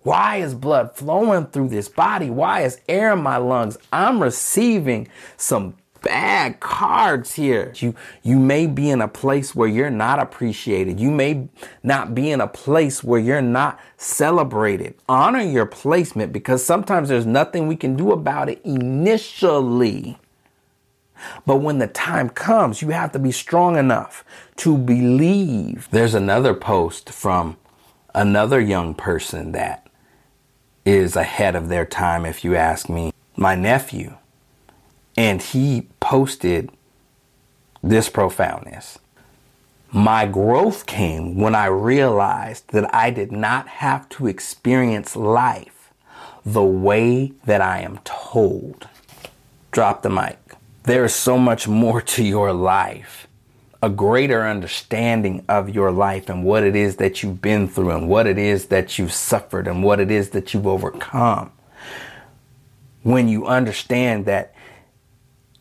Why 0.03 0.35
is 0.35 0.53
blood 0.53 0.95
flowing 0.95 1.47
through 1.47 1.69
this 1.69 1.89
body? 1.89 2.29
Why 2.29 2.61
is 2.61 2.79
air 2.87 3.13
in 3.13 3.23
my 3.23 3.37
lungs? 3.37 3.79
I'm 3.91 4.21
receiving 4.21 5.07
some 5.37 5.75
bad 6.01 6.59
cards 6.59 7.33
here. 7.35 7.73
You 7.75 7.95
you 8.23 8.39
may 8.39 8.67
be 8.67 8.89
in 8.89 9.01
a 9.01 9.07
place 9.07 9.55
where 9.55 9.67
you're 9.67 9.89
not 9.89 10.19
appreciated. 10.19 10.99
You 10.99 11.11
may 11.11 11.49
not 11.83 12.15
be 12.15 12.31
in 12.31 12.41
a 12.41 12.47
place 12.47 13.03
where 13.03 13.19
you're 13.19 13.41
not 13.41 13.79
celebrated. 13.97 14.95
Honor 15.07 15.41
your 15.41 15.65
placement 15.65 16.33
because 16.33 16.63
sometimes 16.63 17.09
there's 17.09 17.25
nothing 17.25 17.67
we 17.67 17.75
can 17.75 17.95
do 17.95 18.11
about 18.11 18.49
it 18.49 18.61
initially. 18.63 20.17
But 21.45 21.57
when 21.57 21.79
the 21.79 21.87
time 21.87 22.29
comes, 22.29 22.81
you 22.81 22.89
have 22.89 23.11
to 23.11 23.19
be 23.19 23.31
strong 23.31 23.77
enough 23.77 24.23
to 24.57 24.77
believe. 24.77 25.87
There's 25.91 26.13
another 26.13 26.53
post 26.53 27.09
from 27.09 27.57
another 28.15 28.59
young 28.59 28.93
person 28.95 29.51
that 29.51 29.87
is 30.85 31.15
ahead 31.15 31.55
of 31.55 31.69
their 31.69 31.85
time 31.85 32.25
if 32.25 32.43
you 32.43 32.55
ask 32.55 32.89
me. 32.89 33.11
My 33.35 33.55
nephew 33.55 34.15
and 35.19 35.41
he 35.41 35.85
posted 35.99 36.71
this 37.83 38.07
profoundness. 38.07 38.99
My 39.91 40.25
growth 40.25 40.85
came 40.85 41.37
when 41.37 41.55
I 41.55 41.65
realized 41.65 42.69
that 42.69 42.95
I 42.95 43.09
did 43.09 43.29
not 43.29 43.67
have 43.67 44.07
to 44.09 44.27
experience 44.27 45.17
life 45.17 45.91
the 46.45 46.63
way 46.63 47.33
that 47.43 47.59
I 47.59 47.81
am 47.81 47.99
told. 48.05 48.87
Drop 49.71 50.03
the 50.03 50.09
mic. 50.09 50.39
There 50.83 51.03
is 51.03 51.15
so 51.15 51.37
much 51.37 51.67
more 51.67 52.01
to 52.01 52.23
your 52.23 52.53
life, 52.53 53.27
a 53.83 53.89
greater 53.89 54.47
understanding 54.47 55.43
of 55.49 55.67
your 55.67 55.91
life 55.91 56.29
and 56.29 56.45
what 56.45 56.63
it 56.63 56.77
is 56.77 56.95
that 56.95 57.21
you've 57.21 57.41
been 57.41 57.67
through 57.67 57.91
and 57.91 58.07
what 58.07 58.25
it 58.25 58.37
is 58.37 58.67
that 58.67 58.97
you've 58.97 59.11
suffered 59.11 59.67
and 59.67 59.83
what 59.83 59.99
it 59.99 60.11
is 60.11 60.29
that 60.29 60.53
you've 60.53 60.65
overcome. 60.65 61.51
When 63.03 63.27
you 63.27 63.47
understand 63.47 64.25
that 64.25 64.53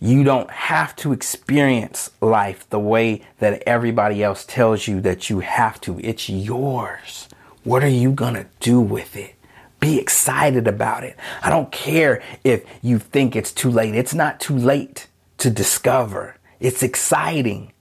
you 0.00 0.22
don't 0.22 0.50
have 0.50 0.94
to 0.96 1.12
experience 1.12 2.10
life 2.20 2.68
the 2.70 2.78
way 2.78 3.22
that 3.38 3.62
everybody 3.66 4.22
else 4.22 4.44
tells 4.44 4.86
you 4.86 5.00
that 5.00 5.28
you 5.28 5.40
have 5.40 5.80
to. 5.82 5.98
It's 6.00 6.28
yours. 6.28 7.28
What 7.64 7.82
are 7.82 7.88
you 7.88 8.12
going 8.12 8.34
to 8.34 8.46
do 8.60 8.80
with 8.80 9.16
it? 9.16 9.34
Be 9.80 9.98
excited 9.98 10.68
about 10.68 11.04
it. 11.04 11.16
I 11.42 11.50
don't 11.50 11.70
care 11.72 12.22
if 12.44 12.64
you 12.82 12.98
think 12.98 13.34
it's 13.34 13.52
too 13.52 13.70
late. 13.70 13.94
It's 13.94 14.14
not 14.14 14.40
too 14.40 14.56
late 14.56 15.08
to 15.38 15.50
discover. 15.50 16.36
It's 16.60 16.82
exciting. 16.82 17.72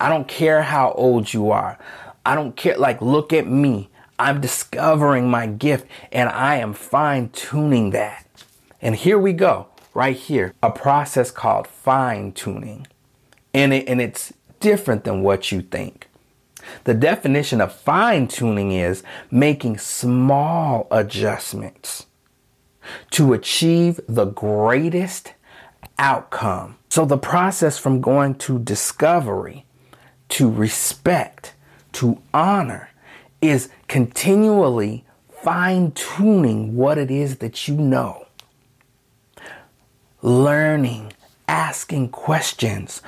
I 0.00 0.08
don't 0.08 0.28
care 0.28 0.62
how 0.62 0.92
old 0.92 1.32
you 1.32 1.50
are. 1.50 1.78
I 2.24 2.34
don't 2.34 2.56
care. 2.56 2.76
Like, 2.76 3.00
look 3.02 3.32
at 3.32 3.46
me. 3.46 3.90
I'm 4.18 4.40
discovering 4.40 5.30
my 5.30 5.46
gift 5.46 5.86
and 6.12 6.28
I 6.28 6.56
am 6.56 6.72
fine 6.74 7.30
tuning 7.30 7.90
that. 7.90 8.26
And 8.80 8.96
here 8.96 9.18
we 9.18 9.32
go 9.32 9.67
right 9.94 10.16
here 10.16 10.54
a 10.62 10.70
process 10.70 11.30
called 11.30 11.66
fine 11.66 12.32
tuning. 12.32 12.86
And, 13.54 13.72
it, 13.72 13.88
and 13.88 14.00
it's 14.00 14.32
different 14.60 15.04
than 15.04 15.22
what 15.22 15.50
you 15.50 15.62
think. 15.62 16.08
The 16.84 16.94
definition 16.94 17.60
of 17.60 17.72
fine 17.72 18.28
tuning 18.28 18.72
is 18.72 19.02
making 19.30 19.78
small 19.78 20.86
adjustments 20.90 22.06
to 23.12 23.32
achieve 23.32 24.00
the 24.08 24.26
greatest 24.26 25.34
outcome. 25.98 26.76
So 26.88 27.04
the 27.04 27.18
process 27.18 27.78
from 27.78 28.00
going 28.00 28.36
to 28.36 28.58
discovery 28.58 29.64
to 30.30 30.50
respect 30.50 31.54
to 31.92 32.20
honor 32.32 32.90
is 33.40 33.70
continually 33.86 35.04
fine 35.42 35.92
tuning 35.92 36.76
what 36.76 36.98
it 36.98 37.10
is 37.10 37.36
that 37.36 37.68
you 37.68 37.74
know, 37.76 38.26
learning, 40.22 41.12
asking 41.46 42.08
questions, 42.08 43.02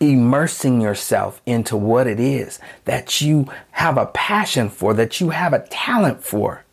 immersing 0.00 0.80
yourself 0.80 1.40
into 1.46 1.76
what 1.76 2.06
it 2.06 2.20
is 2.20 2.58
that 2.84 3.20
you 3.20 3.50
have 3.72 3.96
a 3.96 4.06
passion 4.06 4.68
for, 4.68 4.94
that 4.94 5.20
you 5.20 5.30
have 5.30 5.52
a 5.52 5.66
talent 5.68 6.22
for. 6.22 6.64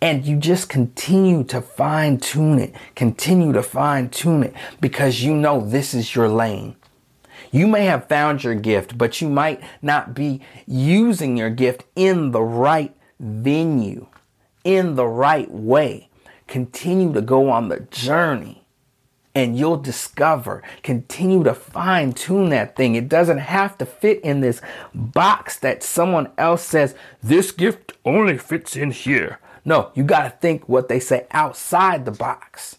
And 0.00 0.24
you 0.24 0.36
just 0.38 0.68
continue 0.68 1.44
to 1.44 1.60
fine 1.60 2.18
tune 2.18 2.58
it, 2.58 2.74
continue 2.94 3.52
to 3.52 3.62
fine 3.62 4.08
tune 4.08 4.42
it 4.42 4.54
because 4.80 5.22
you 5.22 5.34
know 5.34 5.60
this 5.60 5.92
is 5.92 6.14
your 6.14 6.28
lane. 6.28 6.76
You 7.52 7.66
may 7.66 7.84
have 7.84 8.08
found 8.08 8.42
your 8.42 8.54
gift, 8.54 8.96
but 8.96 9.20
you 9.20 9.28
might 9.28 9.60
not 9.82 10.14
be 10.14 10.40
using 10.66 11.36
your 11.36 11.50
gift 11.50 11.84
in 11.94 12.30
the 12.30 12.42
right 12.42 12.96
venue, 13.18 14.06
in 14.64 14.94
the 14.94 15.06
right 15.06 15.50
way. 15.50 16.08
Continue 16.46 17.12
to 17.12 17.20
go 17.20 17.50
on 17.50 17.68
the 17.68 17.80
journey 17.80 18.59
and 19.34 19.56
you'll 19.56 19.76
discover. 19.76 20.62
Continue 20.82 21.44
to 21.44 21.54
fine 21.54 22.12
tune 22.12 22.50
that 22.50 22.76
thing. 22.76 22.94
It 22.94 23.08
doesn't 23.08 23.38
have 23.38 23.78
to 23.78 23.86
fit 23.86 24.20
in 24.20 24.40
this 24.40 24.60
box 24.94 25.56
that 25.58 25.82
someone 25.82 26.30
else 26.36 26.62
says, 26.62 26.94
this 27.22 27.52
gift 27.52 27.92
only 28.04 28.38
fits 28.38 28.76
in 28.76 28.90
here. 28.90 29.38
No, 29.64 29.90
you 29.94 30.02
got 30.04 30.22
to 30.22 30.30
think 30.30 30.68
what 30.68 30.88
they 30.88 31.00
say 31.00 31.26
outside 31.30 32.04
the 32.04 32.10
box. 32.10 32.76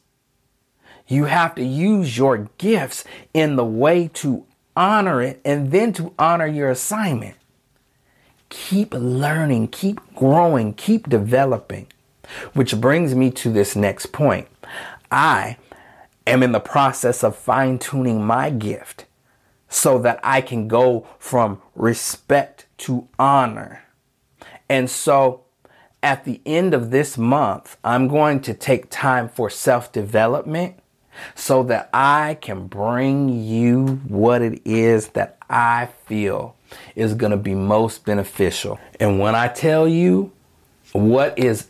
You 1.07 1.25
have 1.25 1.55
to 1.55 1.63
use 1.63 2.17
your 2.17 2.49
gifts 2.57 3.03
in 3.33 3.55
the 3.55 3.65
way 3.65 4.09
to 4.15 4.45
honor 4.75 5.21
it 5.21 5.41
and 5.43 5.71
then 5.71 5.93
to 5.93 6.13
honor 6.17 6.47
your 6.47 6.69
assignment. 6.69 7.35
Keep 8.49 8.93
learning, 8.93 9.69
keep 9.69 9.99
growing, 10.15 10.73
keep 10.73 11.09
developing. 11.09 11.87
Which 12.53 12.79
brings 12.79 13.13
me 13.13 13.29
to 13.31 13.51
this 13.51 13.75
next 13.75 14.07
point. 14.07 14.47
I 15.11 15.57
am 16.27 16.43
in 16.43 16.51
the 16.51 16.59
process 16.59 17.23
of 17.23 17.35
fine 17.35 17.79
tuning 17.79 18.23
my 18.23 18.49
gift 18.49 19.05
so 19.69 19.97
that 19.99 20.19
I 20.23 20.41
can 20.41 20.67
go 20.67 21.07
from 21.17 21.61
respect 21.75 22.65
to 22.79 23.07
honor. 23.17 23.83
And 24.69 24.89
so 24.89 25.43
at 26.03 26.25
the 26.25 26.41
end 26.45 26.73
of 26.73 26.91
this 26.91 27.17
month, 27.17 27.77
I'm 27.83 28.07
going 28.07 28.41
to 28.41 28.53
take 28.53 28.89
time 28.89 29.29
for 29.29 29.49
self 29.49 29.91
development 29.91 30.75
so 31.35 31.63
that 31.63 31.89
I 31.93 32.37
can 32.41 32.67
bring 32.67 33.43
you 33.43 34.01
what 34.07 34.41
it 34.41 34.61
is 34.65 35.09
that 35.09 35.37
I 35.49 35.89
feel 36.05 36.55
is 36.95 37.13
going 37.13 37.31
to 37.31 37.37
be 37.37 37.53
most 37.53 38.05
beneficial. 38.05 38.79
And 38.99 39.19
when 39.19 39.35
I 39.35 39.47
tell 39.47 39.87
you 39.87 40.31
what 40.93 41.37
is, 41.37 41.67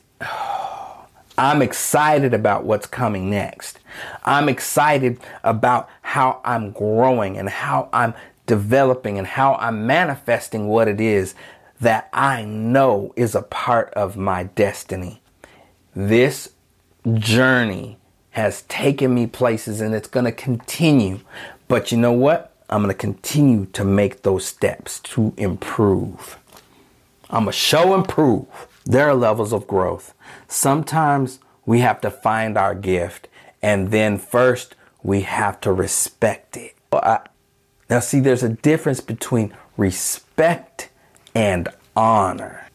I'm 1.41 1.63
excited 1.63 2.35
about 2.35 2.65
what's 2.65 2.85
coming 2.85 3.31
next. 3.31 3.79
I'm 4.23 4.47
excited 4.47 5.19
about 5.43 5.89
how 6.03 6.39
I'm 6.45 6.69
growing 6.69 7.35
and 7.35 7.49
how 7.49 7.89
I'm 7.91 8.13
developing 8.45 9.17
and 9.17 9.25
how 9.25 9.55
I'm 9.55 9.87
manifesting 9.87 10.67
what 10.67 10.87
it 10.87 11.01
is 11.01 11.33
that 11.79 12.09
I 12.13 12.45
know 12.45 13.11
is 13.15 13.33
a 13.33 13.41
part 13.41 13.91
of 13.95 14.15
my 14.15 14.43
destiny. 14.43 15.23
This 15.95 16.51
journey 17.11 17.97
has 18.29 18.61
taken 18.63 19.15
me 19.15 19.25
places 19.25 19.81
and 19.81 19.95
it's 19.95 20.07
going 20.07 20.25
to 20.25 20.31
continue. 20.31 21.21
But 21.67 21.91
you 21.91 21.97
know 21.97 22.13
what? 22.13 22.53
I'm 22.69 22.83
going 22.83 22.93
to 22.93 22.99
continue 22.99 23.65
to 23.73 23.83
make 23.83 24.21
those 24.21 24.45
steps 24.45 24.99
to 24.99 25.33
improve. 25.37 26.37
I'm 27.31 27.45
going 27.45 27.51
to 27.51 27.57
show 27.57 27.95
improve. 27.95 28.67
There 28.91 29.07
are 29.07 29.15
levels 29.15 29.53
of 29.53 29.67
growth. 29.67 30.13
Sometimes 30.49 31.39
we 31.65 31.79
have 31.79 32.01
to 32.01 32.11
find 32.11 32.57
our 32.57 32.75
gift 32.75 33.29
and 33.61 33.89
then 33.89 34.17
first 34.17 34.75
we 35.01 35.21
have 35.21 35.61
to 35.61 35.71
respect 35.71 36.57
it. 36.57 36.75
now, 36.91 37.99
see, 38.01 38.19
there's 38.19 38.43
a 38.43 38.49
difference 38.49 38.99
between 38.99 39.53
respect 39.77 40.89
and 41.33 41.69
honor. 41.95 42.67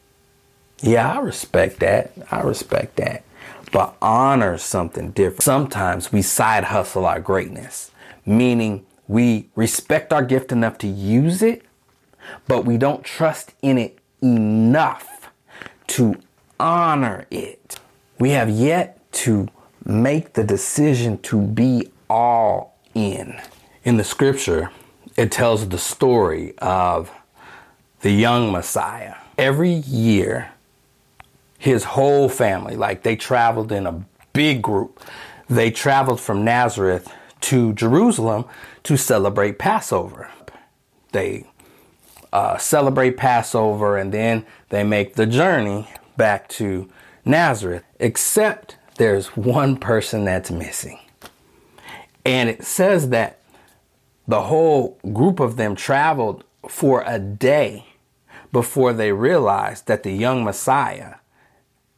Yeah, 0.81 1.13
I 1.13 1.19
respect 1.19 1.81
that. 1.81 2.13
I 2.31 2.41
respect 2.41 2.95
that. 2.95 3.23
But 3.71 3.95
honor 4.01 4.55
is 4.55 4.63
something 4.63 5.11
different. 5.11 5.43
Sometimes 5.43 6.11
we 6.11 6.23
side 6.23 6.63
hustle 6.63 7.05
our 7.05 7.19
greatness, 7.19 7.91
meaning 8.25 8.87
we 9.07 9.49
respect 9.53 10.11
our 10.11 10.23
gift 10.25 10.51
enough 10.51 10.79
to 10.79 10.87
use 10.87 11.43
it, 11.43 11.61
but 12.47 12.65
we 12.65 12.79
don't 12.79 13.03
trust 13.03 13.53
in 13.61 13.77
it 13.77 13.99
enough 14.23 15.16
to 15.87 16.15
honor 16.59 17.25
it. 17.31 17.79
We 18.19 18.31
have 18.31 18.49
yet 18.49 18.99
to 19.13 19.47
make 19.85 20.33
the 20.33 20.43
decision 20.43 21.17
to 21.19 21.41
be 21.41 21.91
all 22.09 22.77
in. 22.93 23.39
In 23.83 23.97
the 23.97 24.03
scripture, 24.03 24.71
it 25.15 25.31
tells 25.31 25.67
the 25.67 25.77
story 25.77 26.53
of 26.59 27.11
the 28.01 28.11
young 28.11 28.51
Messiah. 28.51 29.15
Every 29.37 29.71
year, 29.71 30.51
his 31.57 31.83
whole 31.83 32.29
family, 32.29 32.75
like 32.75 33.03
they 33.03 33.15
traveled 33.15 33.71
in 33.71 33.87
a 33.87 34.03
big 34.33 34.61
group, 34.61 35.03
they 35.49 35.71
traveled 35.71 36.19
from 36.19 36.43
Nazareth 36.43 37.11
to 37.41 37.73
Jerusalem 37.73 38.45
to 38.83 38.97
celebrate 38.97 39.57
Passover. 39.57 40.29
They 41.11 41.45
uh, 42.33 42.57
celebrate 42.57 43.17
Passover 43.17 43.97
and 43.97 44.13
then 44.13 44.45
they 44.69 44.83
make 44.83 45.15
the 45.15 45.25
journey 45.25 45.87
back 46.17 46.47
to 46.49 46.89
Nazareth, 47.25 47.83
except 47.99 48.77
there's 48.97 49.27
one 49.35 49.77
person 49.77 50.25
that's 50.25 50.51
missing. 50.51 50.99
And 52.25 52.49
it 52.49 52.63
says 52.63 53.09
that 53.09 53.39
the 54.27 54.43
whole 54.43 54.99
group 55.13 55.39
of 55.39 55.55
them 55.55 55.75
traveled 55.75 56.43
for 56.67 57.03
a 57.05 57.17
day 57.19 57.85
before 58.51 58.93
they 58.93 59.11
realized 59.11 59.87
that 59.87 60.03
the 60.03 60.11
young 60.11 60.43
Messiah, 60.43 61.15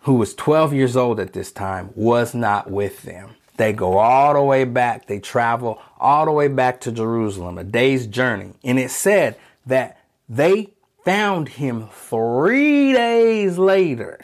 who 0.01 0.15
was 0.15 0.35
12 0.35 0.73
years 0.73 0.95
old 0.95 1.19
at 1.19 1.33
this 1.33 1.51
time, 1.51 1.89
was 1.95 2.35
not 2.35 2.69
with 2.69 3.03
them. 3.03 3.35
They 3.57 3.73
go 3.73 3.97
all 3.97 4.33
the 4.33 4.41
way 4.41 4.63
back, 4.63 5.07
they 5.07 5.19
travel 5.19 5.81
all 5.99 6.25
the 6.25 6.31
way 6.31 6.47
back 6.47 6.79
to 6.81 6.91
Jerusalem, 6.91 7.57
a 7.57 7.63
day's 7.63 8.07
journey. 8.07 8.53
And 8.63 8.79
it 8.79 8.91
said 8.91 9.35
that 9.65 9.98
they 10.29 10.69
found 11.03 11.49
him 11.49 11.89
three 11.91 12.93
days 12.93 13.57
later. 13.57 14.19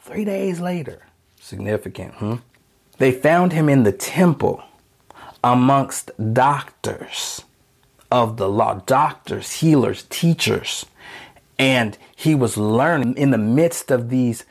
Three 0.00 0.24
days 0.24 0.60
later. 0.60 1.06
Significant? 1.40 2.40
They 2.98 3.12
found 3.12 3.52
him 3.52 3.68
in 3.68 3.84
the 3.84 3.92
temple 3.92 4.64
amongst 5.44 6.10
doctors 6.34 7.44
of 8.10 8.36
the 8.36 8.48
law, 8.48 8.74
doctors, 8.86 9.52
healers, 9.52 10.04
teachers. 10.10 10.84
And 11.58 11.96
he 12.16 12.34
was 12.34 12.56
learning 12.56 13.16
in 13.16 13.30
the 13.30 13.38
midst 13.38 13.90
of 13.90 14.10
these 14.10 14.44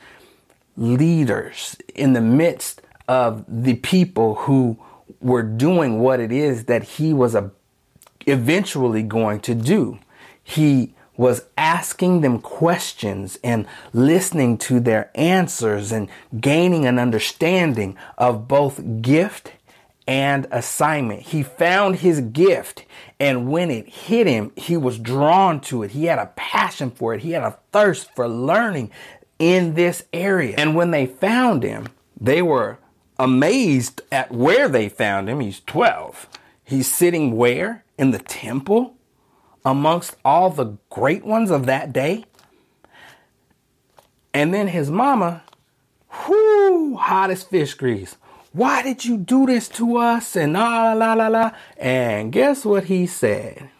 leaders, 0.76 1.76
in 1.94 2.14
the 2.14 2.20
midst 2.20 2.80
of 3.06 3.44
the 3.46 3.74
people 3.74 4.36
who 4.36 4.78
were 5.20 5.42
doing 5.42 6.00
what 6.00 6.20
it 6.20 6.32
is 6.32 6.64
that 6.64 6.82
he 6.82 7.12
was 7.12 7.36
eventually 8.26 9.02
going 9.02 9.40
to 9.40 9.54
do. 9.54 9.98
He 10.42 10.94
was 11.16 11.44
asking 11.58 12.22
them 12.22 12.40
questions 12.40 13.38
and 13.44 13.66
listening 13.92 14.56
to 14.56 14.80
their 14.80 15.10
answers 15.14 15.92
and 15.92 16.08
gaining 16.40 16.86
an 16.86 16.98
understanding 16.98 17.96
of 18.16 18.48
both 18.48 19.02
gift 19.02 19.52
and 20.08 20.46
assignment. 20.50 21.20
He 21.20 21.42
found 21.42 21.96
his 21.96 22.20
gift, 22.20 22.86
and 23.20 23.50
when 23.50 23.70
it 23.70 23.88
hit 23.88 24.26
him, 24.26 24.50
he 24.56 24.76
was 24.76 24.98
drawn 24.98 25.60
to 25.60 25.82
it. 25.82 25.90
He 25.90 26.06
had 26.06 26.18
a 26.18 26.32
passion 26.36 26.90
for 26.90 27.12
it, 27.14 27.20
he 27.20 27.32
had 27.32 27.42
a 27.42 27.58
thirst 27.70 28.08
for 28.16 28.26
learning 28.26 28.90
in 29.38 29.74
this 29.74 30.04
area. 30.12 30.54
And 30.56 30.74
when 30.74 30.90
they 30.90 31.06
found 31.06 31.62
him, 31.62 31.88
they 32.18 32.40
were 32.40 32.78
amazed 33.18 34.00
at 34.10 34.32
where 34.32 34.68
they 34.68 34.88
found 34.88 35.28
him. 35.28 35.40
He's 35.40 35.60
12. 35.60 36.28
He's 36.64 36.90
sitting 36.90 37.36
where? 37.36 37.84
In 37.98 38.10
the 38.10 38.18
temple 38.18 38.96
amongst 39.64 40.16
all 40.24 40.50
the 40.50 40.76
great 40.88 41.24
ones 41.24 41.50
of 41.50 41.66
that 41.66 41.92
day. 41.92 42.24
And 44.32 44.54
then 44.54 44.68
his 44.68 44.90
mama, 44.90 45.42
whoo, 46.26 46.96
hot 46.96 47.30
as 47.30 47.42
fish 47.42 47.74
grease 47.74 48.16
why 48.52 48.82
did 48.82 49.04
you 49.04 49.16
do 49.16 49.46
this 49.46 49.68
to 49.68 49.96
us? 49.96 50.34
And 50.36 50.54
la 50.54 50.92
la 50.92 51.14
la 51.14 51.28
la. 51.28 51.52
And 51.76 52.32
guess 52.32 52.64
what 52.64 52.84
he 52.84 53.06
said? 53.06 53.70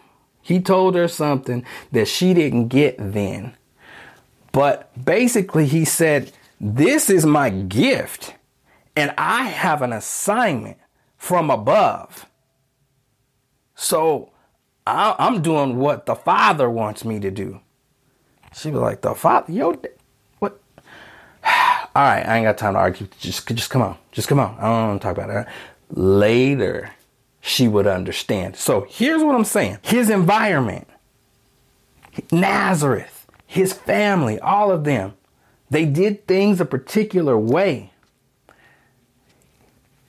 He 0.42 0.60
told 0.60 0.94
her 0.94 1.08
something 1.08 1.64
that 1.92 2.08
she 2.08 2.34
didn't 2.34 2.68
get 2.68 2.96
then. 2.98 3.56
But 4.52 5.04
basically, 5.04 5.66
he 5.66 5.84
said, 5.84 6.32
This 6.60 7.10
is 7.10 7.26
my 7.26 7.50
gift, 7.50 8.34
and 8.96 9.12
I 9.16 9.44
have 9.44 9.82
an 9.82 9.92
assignment 9.92 10.78
from 11.16 11.50
above. 11.50 12.26
So 13.74 14.30
I'm 15.18 15.42
doing 15.42 15.76
what 15.78 16.06
the 16.06 16.14
Father 16.14 16.68
wants 16.68 17.04
me 17.04 17.20
to 17.20 17.30
do. 17.30 17.60
She 18.54 18.70
was 18.70 18.80
like, 18.80 19.00
The 19.00 19.14
Father, 19.14 19.52
yo, 19.52 19.80
what? 20.38 20.60
all 21.44 21.50
right, 21.94 22.26
I 22.26 22.36
ain't 22.36 22.46
got 22.46 22.58
time 22.58 22.74
to 22.74 22.80
argue. 22.80 23.08
Just, 23.20 23.46
just 23.48 23.70
come 23.70 23.82
on. 23.82 23.96
Just 24.12 24.28
come 24.28 24.40
on. 24.40 24.56
I 24.58 24.62
don't 24.62 24.88
want 24.88 25.02
to 25.02 25.06
talk 25.08 25.16
about 25.16 25.30
it. 25.30 25.46
Later, 25.90 26.90
she 27.40 27.68
would 27.68 27.86
understand. 27.86 28.56
So 28.56 28.86
here's 28.88 29.22
what 29.22 29.34
I'm 29.34 29.44
saying. 29.44 29.78
His 29.82 30.10
environment, 30.10 30.86
Nazareth, 32.30 33.26
his 33.46 33.72
family, 33.72 34.38
all 34.40 34.70
of 34.70 34.84
them, 34.84 35.14
they 35.70 35.84
did 35.84 36.26
things 36.26 36.60
a 36.60 36.64
particular 36.64 37.38
way. 37.38 37.92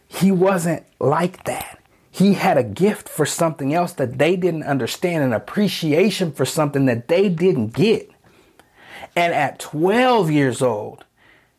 He 0.07 0.31
wasn't 0.31 0.85
like 0.99 1.43
that. 1.45 1.80
He 2.11 2.33
had 2.33 2.57
a 2.57 2.63
gift 2.63 3.07
for 3.07 3.25
something 3.25 3.73
else 3.73 3.93
that 3.93 4.17
they 4.17 4.35
didn't 4.35 4.63
understand, 4.63 5.23
an 5.23 5.33
appreciation 5.33 6.33
for 6.33 6.45
something 6.45 6.85
that 6.85 7.07
they 7.07 7.29
didn't 7.29 7.69
get. 7.69 8.11
And 9.15 9.33
at 9.33 9.59
12 9.59 10.29
years 10.29 10.61
old, 10.61 11.05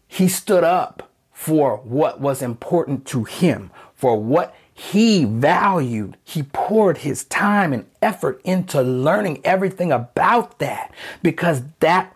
he 0.07 0.29
stood 0.29 0.63
up 0.63 1.11
for 1.33 1.79
what 1.79 2.21
was 2.21 2.43
important 2.43 3.07
to 3.07 3.25
him, 3.25 3.71
for 3.95 4.21
what 4.21 4.55
he 4.75 5.25
valued. 5.25 6.19
He 6.23 6.43
poured 6.43 6.99
his 6.99 7.25
time 7.25 7.73
and 7.73 7.87
effort 8.03 8.41
into 8.45 8.83
learning 8.83 9.41
everything 9.45 9.91
about 9.91 10.59
that 10.59 10.93
because 11.23 11.63
that 11.81 12.15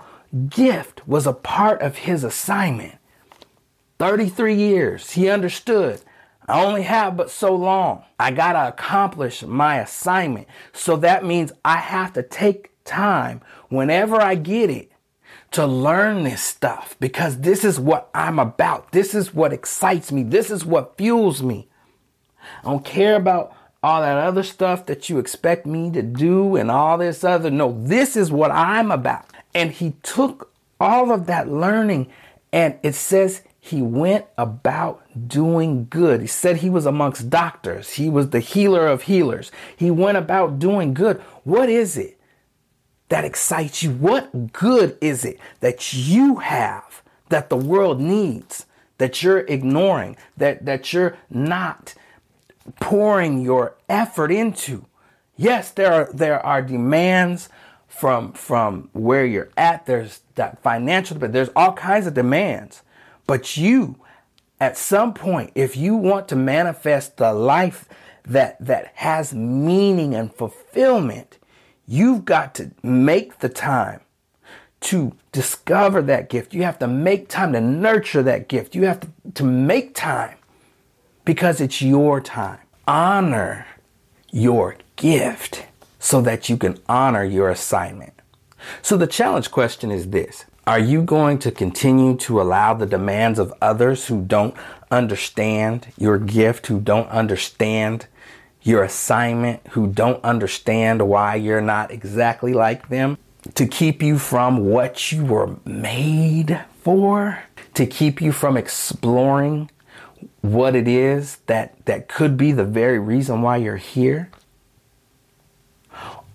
gift 0.49 1.07
was 1.09 1.27
a 1.27 1.33
part 1.33 1.81
of 1.81 1.97
his 1.97 2.23
assignment. 2.23 2.97
33 3.99 4.55
years, 4.55 5.13
he 5.13 5.31
understood 5.31 6.03
I 6.49 6.65
only 6.65 6.83
have 6.83 7.17
but 7.17 7.31
so 7.31 7.55
long. 7.55 8.05
I 8.19 8.31
got 8.31 8.53
to 8.53 8.69
accomplish 8.69 9.43
my 9.43 9.81
assignment. 9.81 10.47
So 10.73 10.97
that 10.99 11.25
means 11.25 11.53
I 11.65 11.77
have 11.79 12.13
to 12.15 12.23
take 12.23 12.71
time 12.85 13.41
whenever 13.69 14.17
I 14.17 14.37
get 14.37 14.71
it 14.71 14.93
to 15.53 15.67
learn 15.67 16.25
this 16.25 16.43
stuff 16.43 16.97
because 17.01 17.41
this 17.41 17.65
is 17.65 17.81
what 17.81 18.11
I'm 18.15 18.39
about. 18.39 18.93
This 18.93 19.15
is 19.15 19.35
what 19.35 19.53
excites 19.53 20.13
me. 20.13 20.23
This 20.23 20.51
is 20.51 20.65
what 20.65 20.97
fuels 20.97 21.43
me. 21.43 21.69
I 22.63 22.71
don't 22.71 22.85
care 22.85 23.17
about 23.17 23.55
all 23.83 24.01
that 24.01 24.19
other 24.19 24.43
stuff 24.43 24.87
that 24.87 25.09
you 25.09 25.19
expect 25.19 25.67
me 25.67 25.91
to 25.91 26.03
do 26.03 26.57
and 26.57 26.71
all 26.71 26.99
this 26.99 27.25
other. 27.25 27.51
No, 27.51 27.77
this 27.85 28.17
is 28.17 28.31
what 28.31 28.51
I'm 28.51 28.91
about. 28.91 29.27
And 29.55 29.73
he 29.73 29.93
took 30.03 30.53
all 30.81 31.13
of 31.13 31.27
that 31.27 31.49
learning 31.49 32.09
and 32.53 32.79
it 32.83 32.95
says 32.95 33.43
he 33.67 33.83
went 33.83 34.27
about 34.39 35.03
doing 35.29 35.87
good. 35.91 36.21
He 36.21 36.27
said 36.27 36.59
he 36.59 36.71
was 36.71 36.87
amongst 36.87 37.29
doctors. 37.31 37.95
He 37.95 38.09
was 38.09 38.31
the 38.31 38.41
healer 38.41 38.87
of 38.87 39.03
healers. 39.03 39.51
He 39.77 39.91
went 39.91 40.17
about 40.17 40.59
doing 40.59 40.95
good. 40.95 41.19
What 41.43 41.69
is 41.69 41.97
it 41.97 42.19
that 43.09 43.25
excites 43.25 43.83
you? 43.83 43.91
What 43.91 44.53
good 44.53 44.97
is 45.01 45.25
it 45.25 45.41
that 45.61 45.93
you 45.93 46.37
have 46.37 47.03
that 47.29 47.49
the 47.49 47.57
world 47.57 48.01
needs, 48.01 48.67
that 48.99 49.23
you're 49.23 49.41
ignoring, 49.41 50.17
that, 50.37 50.65
that 50.65 50.93
you're 50.93 51.17
not 51.29 51.95
pouring 52.81 53.41
your 53.41 53.77
effort 53.89 54.31
into? 54.31 54.87
Yes, 55.37 55.73
there 55.73 55.93
are, 55.93 56.11
there 56.13 56.45
are 56.45 56.63
demands 56.63 57.49
from, 57.89 58.33
from 58.33 58.91
where 58.93 59.27
you're 59.27 59.51
at. 59.57 59.87
There's 59.87 60.21
that 60.37 60.63
financial, 60.63 61.19
but 61.19 61.33
there's 61.33 61.51
all 61.57 61.73
kinds 61.73 62.07
of 62.07 62.15
demands. 62.15 62.83
But 63.27 63.57
you, 63.57 63.97
at 64.61 64.77
some 64.77 65.15
point, 65.15 65.53
if 65.55 65.77
you 65.77 65.97
want 65.97 66.29
to 66.29 66.37
manifest 66.37 67.17
the 67.17 67.33
life 67.33 67.89
that, 68.25 68.57
that 68.61 68.93
has 68.97 69.35
meaning 69.35 70.15
and 70.15 70.33
fulfillment, 70.33 71.39
you've 71.87 72.25
got 72.25 72.55
to 72.57 72.71
make 72.83 73.39
the 73.39 73.49
time 73.49 74.01
to 74.81 75.13
discover 75.33 76.03
that 76.03 76.29
gift. 76.29 76.55
You 76.55 76.63
have 76.63 76.79
to 76.81 76.87
make 76.87 77.29
time 77.29 77.53
to 77.53 77.61
nurture 77.61 78.23
that 78.23 78.49
gift. 78.49 78.75
You 78.75 78.85
have 78.85 79.01
to, 79.01 79.09
to 79.35 79.45
make 79.45 79.95
time 79.95 80.37
because 81.25 81.61
it's 81.61 81.83
your 81.83 82.21
time. 82.21 82.61
Honor 82.87 83.67
your 84.31 84.77
gift 84.97 85.67
so 85.99 86.21
that 86.21 86.49
you 86.49 86.57
can 86.57 86.79
honor 86.89 87.25
your 87.25 87.49
assignment. 87.49 88.13
So 88.83 88.97
the 88.97 89.07
challenge 89.07 89.51
question 89.51 89.91
is 89.91 90.11
this 90.11 90.45
are 90.67 90.81
you 90.81 91.01
going 91.01 91.39
to 91.39 91.53
continue 91.53 92.17
to 92.17 92.41
allow 92.41 92.75
the 92.75 92.87
demands 92.87 93.39
of 93.39 93.55
others 93.63 94.07
who 94.07 94.23
don't 94.23 94.55
understand 94.91 95.87
your 95.97 96.19
gift, 96.19 96.67
who 96.67 96.81
don't 96.81 97.09
understand 97.09 98.07
your 98.63 98.83
assignment, 98.83 99.65
who 99.69 99.87
don't 99.87 100.23
understand 100.25 101.09
why 101.09 101.37
you're 101.37 101.61
not 101.61 101.93
exactly 101.93 102.53
like 102.53 102.89
them, 102.89 103.17
to 103.55 103.65
keep 103.65 104.03
you 104.03 104.19
from 104.19 104.67
what 104.67 105.13
you 105.13 105.25
were 105.25 105.57
made 105.65 106.61
for, 106.83 107.45
to 107.75 107.87
keep 107.87 108.21
you 108.21 108.33
from 108.33 108.57
exploring 108.57 109.71
what 110.41 110.75
it 110.75 110.89
is 110.89 111.37
that, 111.47 111.85
that 111.87 112.09
could 112.09 112.37
be 112.37 112.51
the 112.51 112.65
very 112.65 112.99
reason 112.99 113.41
why 113.41 113.57
you're 113.57 113.77
here? 113.77 114.31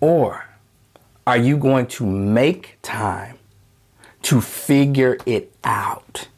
Or 0.00 0.46
are 1.26 1.36
you 1.36 1.58
going 1.58 1.86
to 1.88 2.06
make 2.06 2.78
time 2.80 3.38
to 4.22 4.40
figure 4.40 5.18
it 5.26 5.52
out, 5.64 6.28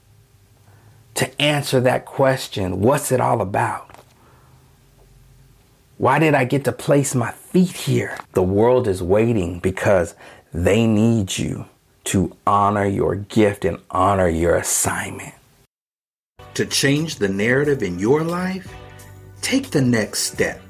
to 1.15 1.41
answer 1.41 1.81
that 1.81 2.05
question 2.05 2.81
what's 2.81 3.13
it 3.13 3.21
all 3.21 3.41
about? 3.41 3.91
Why 5.97 6.19
did 6.19 6.35
I 6.35 6.45
get 6.45 6.65
to 6.65 6.73
place 6.73 7.15
my 7.15 7.31
feet 7.31 7.71
here? 7.71 8.19
The 8.33 8.43
world 8.43 8.89
is 8.89 9.03
waiting 9.03 9.61
because 9.61 10.15
they 10.53 10.87
need 10.87 11.39
you 11.39 11.67
to 12.05 12.37
honor 12.47 12.85
your 12.85 13.15
gift 13.15 13.65
and 13.65 13.79
honor 13.91 14.29
your 14.29 14.57
assignment. 14.57 15.35
To 16.55 16.67
change 16.67 17.17
the 17.17 17.29
narrative 17.29 17.83
in 17.83 17.99
your 17.99 18.23
life, 18.23 18.73
take 19.41 19.71
the 19.71 19.81
next 19.81 20.21
step. 20.21 20.61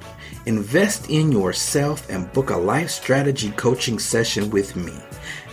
Invest 0.46 1.08
in 1.08 1.32
yourself 1.32 2.08
and 2.10 2.30
book 2.34 2.50
a 2.50 2.56
life 2.56 2.90
strategy 2.90 3.50
coaching 3.52 3.98
session 3.98 4.50
with 4.50 4.76
me 4.76 4.94